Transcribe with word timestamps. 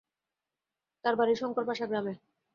তাঁর 1.03 1.15
বাড়ি 1.19 1.33
শংকর 1.35 1.63
পাশা 1.69 1.85
গ্রামে। 1.87 2.13